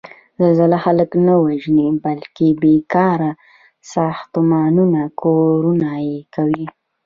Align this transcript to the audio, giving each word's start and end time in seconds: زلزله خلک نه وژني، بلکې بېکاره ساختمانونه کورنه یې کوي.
زلزله 0.39 0.77
خلک 0.85 1.09
نه 1.25 1.33
وژني، 1.45 1.87
بلکې 2.03 2.47
بېکاره 2.61 3.31
ساختمانونه 3.93 5.01
کورنه 5.21 5.91
یې 6.07 6.19
کوي. 6.33 6.65